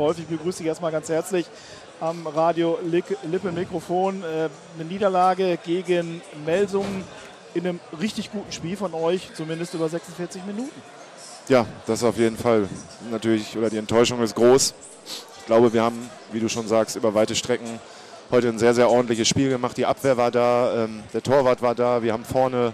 Häufig 0.00 0.26
begrüße 0.26 0.62
ich 0.62 0.68
erstmal 0.68 0.92
ganz 0.92 1.08
herzlich 1.08 1.44
am 1.98 2.24
Radio 2.28 2.78
Lippe 2.84 3.50
Mikrofon. 3.50 4.22
Äh, 4.22 4.48
eine 4.78 4.88
Niederlage 4.88 5.58
gegen 5.64 6.22
Melsungen 6.46 7.02
in 7.52 7.66
einem 7.66 7.80
richtig 8.00 8.30
guten 8.30 8.52
Spiel 8.52 8.76
von 8.76 8.94
euch, 8.94 9.34
zumindest 9.34 9.74
über 9.74 9.88
46 9.88 10.44
Minuten. 10.46 10.80
Ja, 11.48 11.66
das 11.88 12.04
auf 12.04 12.16
jeden 12.16 12.36
Fall. 12.36 12.68
Natürlich, 13.10 13.58
oder 13.58 13.70
die 13.70 13.78
Enttäuschung 13.78 14.22
ist 14.22 14.36
groß. 14.36 14.72
Ich 15.40 15.46
glaube, 15.46 15.72
wir 15.72 15.82
haben, 15.82 16.08
wie 16.30 16.38
du 16.38 16.48
schon 16.48 16.68
sagst, 16.68 16.94
über 16.94 17.12
weite 17.14 17.34
Strecken 17.34 17.80
heute 18.30 18.50
ein 18.50 18.60
sehr, 18.60 18.74
sehr 18.74 18.88
ordentliches 18.88 19.26
Spiel 19.26 19.50
gemacht. 19.50 19.76
Die 19.76 19.86
Abwehr 19.86 20.16
war 20.16 20.30
da, 20.30 20.84
ähm, 20.84 21.02
der 21.12 21.24
Torwart 21.24 21.60
war 21.60 21.74
da. 21.74 22.04
Wir 22.04 22.12
haben 22.12 22.24
vorne 22.24 22.72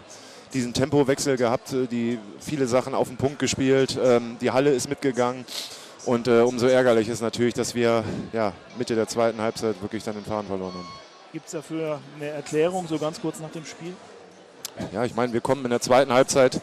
diesen 0.52 0.74
Tempowechsel 0.74 1.38
gehabt, 1.38 1.72
äh, 1.72 1.86
die 1.86 2.18
viele 2.38 2.66
Sachen 2.66 2.94
auf 2.94 3.08
den 3.08 3.16
Punkt 3.16 3.38
gespielt. 3.38 3.98
Ähm, 3.98 4.36
die 4.42 4.50
Halle 4.50 4.72
ist 4.72 4.90
mitgegangen. 4.90 5.46
Und 6.06 6.28
äh, 6.28 6.40
umso 6.40 6.66
ärgerlich 6.66 7.08
ist 7.08 7.22
natürlich, 7.22 7.54
dass 7.54 7.74
wir 7.74 8.04
ja, 8.32 8.52
Mitte 8.76 8.94
der 8.94 9.08
zweiten 9.08 9.40
Halbzeit 9.40 9.80
wirklich 9.80 10.04
dann 10.04 10.14
den 10.14 10.24
Faden 10.24 10.46
verloren 10.46 10.74
haben. 10.74 10.88
Gibt 11.32 11.46
es 11.46 11.52
dafür 11.52 11.98
eine 12.16 12.28
Erklärung, 12.28 12.86
so 12.86 12.98
ganz 12.98 13.20
kurz 13.20 13.40
nach 13.40 13.50
dem 13.50 13.64
Spiel? 13.64 13.94
Ja, 14.92 15.04
ich 15.04 15.14
meine, 15.14 15.32
wir 15.32 15.40
kommen 15.40 15.64
in 15.64 15.70
der 15.70 15.80
zweiten 15.80 16.12
Halbzeit 16.12 16.60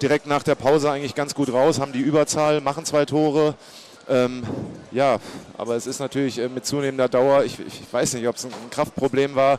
direkt 0.00 0.26
nach 0.26 0.42
der 0.42 0.56
Pause 0.56 0.90
eigentlich 0.90 1.14
ganz 1.14 1.34
gut 1.34 1.52
raus, 1.52 1.80
haben 1.80 1.92
die 1.92 2.00
Überzahl, 2.00 2.60
machen 2.60 2.84
zwei 2.84 3.04
Tore. 3.04 3.54
Ähm, 4.08 4.42
ja, 4.90 5.18
aber 5.56 5.76
es 5.76 5.86
ist 5.86 6.00
natürlich 6.00 6.38
äh, 6.38 6.48
mit 6.48 6.66
zunehmender 6.66 7.08
Dauer, 7.08 7.44
ich, 7.44 7.60
ich 7.60 7.80
weiß 7.90 8.14
nicht, 8.14 8.26
ob 8.26 8.36
es 8.36 8.44
ein 8.44 8.52
Kraftproblem 8.70 9.36
war, 9.36 9.58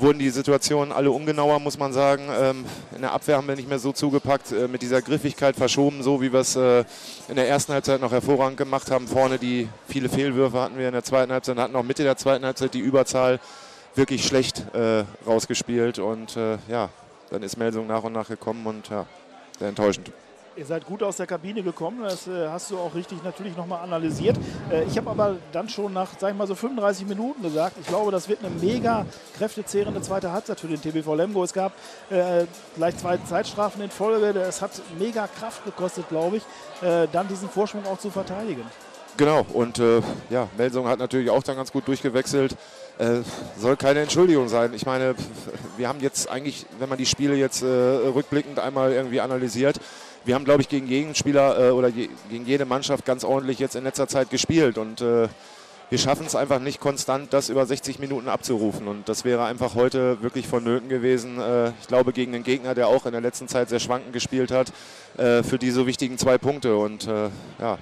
wurden 0.00 0.18
die 0.18 0.30
Situationen 0.30 0.92
alle 0.92 1.10
ungenauer, 1.10 1.58
muss 1.60 1.78
man 1.78 1.92
sagen. 1.92 2.28
Ähm, 2.30 2.64
in 2.94 3.02
der 3.02 3.12
Abwehr 3.12 3.36
haben 3.36 3.46
wir 3.46 3.56
nicht 3.56 3.68
mehr 3.68 3.78
so 3.78 3.92
zugepackt, 3.92 4.52
äh, 4.52 4.68
mit 4.68 4.82
dieser 4.82 5.02
Griffigkeit 5.02 5.56
verschoben, 5.56 6.02
so 6.02 6.20
wie 6.20 6.32
wir 6.32 6.40
es 6.40 6.56
äh, 6.56 6.84
in 7.28 7.36
der 7.36 7.48
ersten 7.48 7.72
Halbzeit 7.72 8.00
noch 8.00 8.12
hervorragend 8.12 8.56
gemacht 8.56 8.90
haben. 8.90 9.06
Vorne 9.06 9.38
die 9.38 9.68
viele 9.88 10.08
Fehlwürfe 10.08 10.60
hatten 10.60 10.78
wir 10.78 10.86
in 10.86 10.92
der 10.92 11.04
zweiten 11.04 11.32
Halbzeit, 11.32 11.56
hatten 11.58 11.76
auch 11.76 11.82
Mitte 11.82 12.02
der 12.02 12.16
zweiten 12.16 12.44
Halbzeit 12.44 12.74
die 12.74 12.80
Überzahl 12.80 13.38
wirklich 13.94 14.26
schlecht 14.26 14.64
äh, 14.74 15.04
rausgespielt 15.26 15.98
und 15.98 16.36
ja, 16.68 16.88
dann 17.30 17.42
ist 17.42 17.58
Melsung 17.58 17.86
nach 17.86 18.02
und 18.04 18.14
nach 18.14 18.28
gekommen 18.28 18.66
und 18.66 18.88
ja, 18.88 19.06
sehr 19.58 19.68
enttäuschend. 19.68 20.10
Ihr 20.54 20.66
seid 20.66 20.84
gut 20.84 21.02
aus 21.02 21.16
der 21.16 21.26
Kabine 21.26 21.62
gekommen, 21.62 22.02
das 22.02 22.26
äh, 22.26 22.48
hast 22.48 22.70
du 22.70 22.78
auch 22.78 22.94
richtig 22.94 23.22
natürlich 23.24 23.56
nochmal 23.56 23.82
analysiert. 23.82 24.36
Äh, 24.70 24.84
ich 24.84 24.98
habe 24.98 25.08
aber 25.08 25.36
dann 25.50 25.70
schon 25.70 25.94
nach, 25.94 26.08
sag 26.18 26.32
ich 26.32 26.36
mal, 26.36 26.46
so 26.46 26.54
35 26.54 27.06
Minuten 27.06 27.42
gesagt, 27.42 27.76
ich 27.80 27.86
glaube, 27.86 28.10
das 28.10 28.28
wird 28.28 28.44
eine 28.44 28.50
mega 28.50 29.06
kräftezehrende 29.38 30.02
zweite 30.02 30.30
Halbzeit 30.30 30.60
für 30.60 30.68
den 30.68 30.80
TBV 30.80 31.14
Lemgo. 31.14 31.42
Es 31.42 31.54
gab 31.54 31.72
äh, 32.10 32.44
gleich 32.76 32.98
zwei 32.98 33.16
Zeitstrafen 33.16 33.80
in 33.80 33.90
Folge, 33.90 34.38
es 34.40 34.60
hat 34.60 34.72
mega 34.98 35.26
Kraft 35.26 35.64
gekostet, 35.64 36.06
glaube 36.10 36.36
ich, 36.36 36.42
äh, 36.86 37.08
dann 37.10 37.28
diesen 37.28 37.48
Vorsprung 37.48 37.86
auch 37.86 37.98
zu 37.98 38.10
verteidigen. 38.10 38.64
Genau, 39.16 39.46
und 39.54 39.78
äh, 39.78 40.02
ja, 40.28 40.48
Melsung 40.58 40.86
hat 40.86 40.98
natürlich 40.98 41.30
auch 41.30 41.42
dann 41.42 41.56
ganz 41.56 41.72
gut 41.72 41.88
durchgewechselt. 41.88 42.56
Äh, 42.98 43.20
soll 43.58 43.76
keine 43.76 44.00
Entschuldigung 44.00 44.48
sein. 44.48 44.74
Ich 44.74 44.84
meine, 44.84 45.14
wir 45.78 45.88
haben 45.88 46.00
jetzt 46.00 46.30
eigentlich, 46.30 46.66
wenn 46.78 46.90
man 46.90 46.98
die 46.98 47.06
Spiele 47.06 47.34
jetzt 47.36 47.62
rückblickend 47.62 48.58
einmal 48.58 48.92
irgendwie 48.92 49.20
analysiert, 49.20 49.78
wir 50.24 50.34
haben, 50.34 50.44
glaube 50.44 50.62
ich, 50.62 50.68
gegen 50.68 50.86
Gegenspieler 50.86 51.68
äh, 51.68 51.70
oder 51.70 51.88
je, 51.88 52.08
gegen 52.30 52.46
jede 52.46 52.64
Mannschaft 52.64 53.04
ganz 53.04 53.24
ordentlich 53.24 53.58
jetzt 53.58 53.76
in 53.76 53.84
letzter 53.84 54.08
Zeit 54.08 54.30
gespielt 54.30 54.78
und 54.78 55.00
äh, 55.00 55.28
wir 55.92 55.98
schaffen 55.98 56.24
es 56.24 56.34
einfach 56.34 56.58
nicht 56.58 56.80
konstant, 56.80 57.34
das 57.34 57.50
über 57.50 57.66
60 57.66 57.98
Minuten 57.98 58.26
abzurufen. 58.26 58.88
Und 58.88 59.10
das 59.10 59.26
wäre 59.26 59.44
einfach 59.44 59.74
heute 59.74 60.22
wirklich 60.22 60.48
vonnöten 60.48 60.88
gewesen. 60.88 61.38
Äh, 61.38 61.68
ich 61.82 61.86
glaube, 61.86 62.14
gegen 62.14 62.34
einen 62.34 62.44
Gegner, 62.44 62.74
der 62.74 62.88
auch 62.88 63.04
in 63.04 63.12
der 63.12 63.20
letzten 63.20 63.46
Zeit 63.46 63.68
sehr 63.68 63.78
schwankend 63.78 64.14
gespielt 64.14 64.50
hat, 64.50 64.72
äh, 65.18 65.42
für 65.42 65.58
die 65.58 65.70
so 65.70 65.86
wichtigen 65.86 66.16
zwei 66.16 66.38
Punkte. 66.38 66.78
Und 66.78 67.06
äh, 67.06 67.28
ja, 67.60 67.76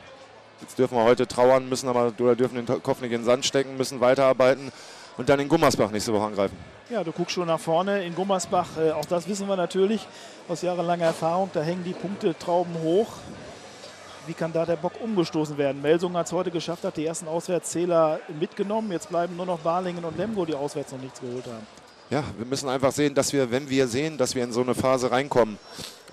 jetzt 0.60 0.76
dürfen 0.76 0.98
wir 0.98 1.04
heute 1.04 1.28
trauern, 1.28 1.68
müssen 1.68 1.88
aber 1.88 2.12
oder 2.18 2.34
dürfen 2.34 2.56
den 2.56 2.82
Kopf 2.82 3.00
nicht 3.00 3.12
in 3.12 3.20
den 3.20 3.24
Sand 3.24 3.46
stecken, 3.46 3.76
müssen 3.76 4.00
weiterarbeiten 4.00 4.72
und 5.16 5.28
dann 5.28 5.38
in 5.38 5.48
Gummersbach 5.48 5.92
nächste 5.92 6.12
Woche 6.12 6.24
angreifen. 6.24 6.56
Ja, 6.90 7.04
du 7.04 7.12
guckst 7.12 7.36
schon 7.36 7.46
nach 7.46 7.60
vorne 7.60 8.02
in 8.02 8.16
Gummersbach. 8.16 8.66
Äh, 8.76 8.90
auch 8.90 9.04
das 9.04 9.28
wissen 9.28 9.46
wir 9.46 9.54
natürlich 9.54 10.04
aus 10.48 10.62
jahrelanger 10.62 11.04
Erfahrung. 11.04 11.48
Da 11.52 11.62
hängen 11.62 11.84
die 11.84 11.92
Punkte 11.92 12.36
Trauben 12.36 12.74
hoch. 12.82 13.06
Wie 14.26 14.34
kann 14.34 14.52
da 14.52 14.66
der 14.66 14.74
Bock 14.74 14.94
umgestoßen 15.00 15.56
werden? 15.56 15.80
Melsung 15.80 16.16
hat 16.16 16.26
es 16.26 16.32
heute 16.32 16.50
geschafft, 16.50 16.82
hat 16.82 16.96
die 16.96 17.06
ersten 17.06 17.28
Auswärtszähler 17.28 18.18
mitgenommen. 18.40 18.90
Jetzt 18.90 19.08
bleiben 19.08 19.36
nur 19.36 19.46
noch 19.46 19.60
Balingen 19.60 20.04
und 20.04 20.18
Lemgo, 20.18 20.44
die 20.44 20.54
auswärts 20.54 20.90
noch 20.90 21.00
nichts 21.00 21.20
geholt 21.20 21.46
haben. 21.46 21.64
Ja, 22.10 22.24
wir 22.36 22.44
müssen 22.44 22.68
einfach 22.68 22.90
sehen, 22.90 23.14
dass 23.14 23.32
wir, 23.32 23.52
wenn 23.52 23.70
wir 23.70 23.86
sehen, 23.86 24.18
dass 24.18 24.34
wir 24.34 24.42
in 24.42 24.52
so 24.52 24.60
eine 24.60 24.74
Phase 24.74 25.12
reinkommen, 25.12 25.60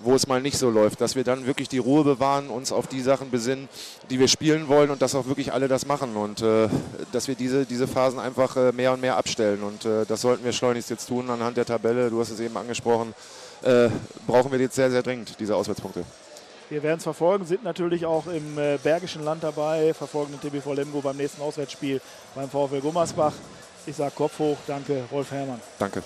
wo 0.00 0.14
es 0.14 0.26
mal 0.26 0.40
nicht 0.40 0.58
so 0.58 0.70
läuft, 0.70 1.00
dass 1.00 1.16
wir 1.16 1.24
dann 1.24 1.46
wirklich 1.46 1.68
die 1.68 1.78
Ruhe 1.78 2.04
bewahren, 2.04 2.50
uns 2.50 2.72
auf 2.72 2.86
die 2.86 3.00
Sachen 3.00 3.30
besinnen, 3.30 3.68
die 4.10 4.18
wir 4.18 4.28
spielen 4.28 4.68
wollen 4.68 4.90
und 4.90 5.02
dass 5.02 5.14
auch 5.14 5.26
wirklich 5.26 5.52
alle 5.52 5.68
das 5.68 5.86
machen 5.86 6.16
und 6.16 6.42
äh, 6.42 6.68
dass 7.12 7.28
wir 7.28 7.34
diese, 7.34 7.66
diese 7.66 7.86
Phasen 7.86 8.18
einfach 8.18 8.56
äh, 8.56 8.72
mehr 8.72 8.92
und 8.92 9.00
mehr 9.00 9.16
abstellen 9.16 9.62
und 9.62 9.84
äh, 9.84 10.04
das 10.06 10.20
sollten 10.20 10.44
wir 10.44 10.52
schleunigst 10.52 10.90
jetzt 10.90 11.06
tun 11.06 11.30
anhand 11.30 11.56
der 11.56 11.66
Tabelle, 11.66 12.10
du 12.10 12.20
hast 12.20 12.30
es 12.30 12.40
eben 12.40 12.56
angesprochen, 12.56 13.14
äh, 13.62 13.88
brauchen 14.26 14.52
wir 14.52 14.58
jetzt 14.58 14.76
sehr, 14.76 14.90
sehr 14.90 15.02
dringend 15.02 15.38
diese 15.40 15.56
Auswärtspunkte. 15.56 16.04
Wir 16.70 16.82
werden 16.82 16.98
es 16.98 17.04
verfolgen, 17.04 17.46
sind 17.46 17.64
natürlich 17.64 18.04
auch 18.04 18.26
im 18.26 18.58
äh, 18.58 18.78
Bergischen 18.82 19.24
Land 19.24 19.42
dabei, 19.42 19.94
verfolgen 19.94 20.38
den 20.38 20.50
TBV 20.50 20.74
Lemgo 20.74 21.00
beim 21.00 21.16
nächsten 21.16 21.40
Auswärtsspiel 21.40 22.00
beim 22.34 22.50
VfL 22.50 22.80
Gummersbach. 22.80 23.32
Ich 23.86 23.96
sage 23.96 24.12
Kopf 24.14 24.38
hoch, 24.38 24.58
danke, 24.66 25.04
Rolf 25.10 25.30
Herrmann. 25.30 25.60
Danke. 25.78 26.02